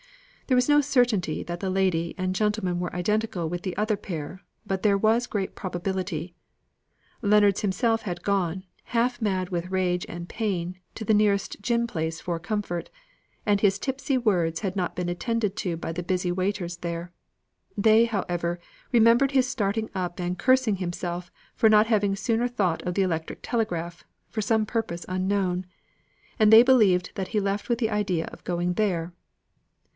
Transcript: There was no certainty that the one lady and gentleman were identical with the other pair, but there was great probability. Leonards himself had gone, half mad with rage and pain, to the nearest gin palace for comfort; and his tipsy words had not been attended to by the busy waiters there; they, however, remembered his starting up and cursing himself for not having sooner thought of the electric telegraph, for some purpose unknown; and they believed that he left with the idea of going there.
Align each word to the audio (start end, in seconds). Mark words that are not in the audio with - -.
There 0.47 0.55
was 0.55 0.67
no 0.67 0.81
certainty 0.81 1.43
that 1.43 1.59
the 1.61 1.67
one 1.67 1.75
lady 1.75 2.15
and 2.17 2.35
gentleman 2.35 2.79
were 2.79 2.93
identical 2.93 3.47
with 3.47 3.61
the 3.61 3.77
other 3.77 3.95
pair, 3.95 4.41
but 4.65 4.81
there 4.81 4.97
was 4.97 5.27
great 5.27 5.55
probability. 5.55 6.33
Leonards 7.21 7.61
himself 7.61 8.01
had 8.01 8.23
gone, 8.23 8.63
half 8.85 9.21
mad 9.21 9.49
with 9.49 9.69
rage 9.69 10.05
and 10.09 10.27
pain, 10.27 10.77
to 10.95 11.05
the 11.05 11.13
nearest 11.13 11.61
gin 11.61 11.85
palace 11.87 12.19
for 12.19 12.39
comfort; 12.39 12.89
and 13.45 13.61
his 13.61 13.77
tipsy 13.77 14.17
words 14.17 14.59
had 14.61 14.75
not 14.75 14.95
been 14.95 15.07
attended 15.07 15.55
to 15.57 15.77
by 15.77 15.91
the 15.93 16.03
busy 16.03 16.31
waiters 16.33 16.77
there; 16.77 17.13
they, 17.77 18.05
however, 18.05 18.59
remembered 18.91 19.31
his 19.31 19.47
starting 19.47 19.89
up 19.93 20.19
and 20.19 20.39
cursing 20.39 20.77
himself 20.77 21.31
for 21.55 21.69
not 21.69 21.87
having 21.87 22.15
sooner 22.15 22.47
thought 22.47 22.81
of 22.81 22.95
the 22.95 23.03
electric 23.03 23.39
telegraph, 23.43 24.03
for 24.29 24.41
some 24.41 24.65
purpose 24.65 25.05
unknown; 25.07 25.63
and 26.39 26.51
they 26.51 26.63
believed 26.63 27.11
that 27.15 27.29
he 27.29 27.39
left 27.39 27.69
with 27.69 27.77
the 27.77 27.91
idea 27.91 28.25
of 28.33 28.43
going 28.43 28.73
there. 28.73 29.13